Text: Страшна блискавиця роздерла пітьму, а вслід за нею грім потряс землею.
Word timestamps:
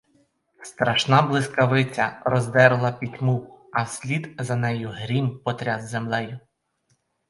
Страшна 0.63 1.21
блискавиця 1.21 2.21
роздерла 2.25 2.91
пітьму, 2.91 3.59
а 3.73 3.83
вслід 3.83 4.35
за 4.39 4.55
нею 4.55 4.89
грім 4.93 5.39
потряс 5.45 5.83
землею. 5.89 6.39